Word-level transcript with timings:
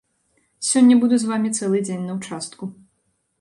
Сёння 0.69 0.95
буду 1.03 1.19
з 1.23 1.29
вамі 1.33 1.51
цэлы 1.57 1.83
дзень 1.85 2.03
на 2.07 2.17
участку. 2.19 2.63